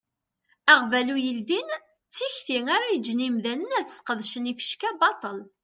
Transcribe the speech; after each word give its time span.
Aɣbalu 0.73 1.17
yeldin 1.21 1.67
d 1.77 1.79
tikti 2.15 2.57
ara 2.75 2.93
yeǧǧen 2.93 3.25
imdanen 3.27 3.75
ad 3.79 3.87
sqedcen 3.89 4.49
ifecka 4.51 4.89
baṭel. 4.99 5.39